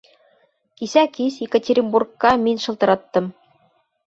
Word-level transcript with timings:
Кисә 0.79 1.03
кис 1.17 1.37
Екатеринбургка 1.47 2.33
мин 2.47 2.61
шылтыраттым. 2.65 3.31